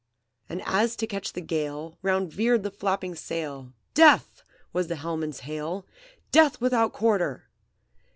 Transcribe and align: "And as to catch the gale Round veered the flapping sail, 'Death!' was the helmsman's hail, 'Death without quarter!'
"And 0.49 0.63
as 0.65 0.95
to 0.95 1.05
catch 1.05 1.33
the 1.33 1.41
gale 1.41 1.99
Round 2.01 2.33
veered 2.33 2.63
the 2.63 2.71
flapping 2.71 3.13
sail, 3.13 3.71
'Death!' 3.93 4.41
was 4.73 4.87
the 4.87 4.95
helmsman's 4.95 5.41
hail, 5.41 5.85
'Death 6.31 6.59
without 6.59 6.91
quarter!' 6.91 7.47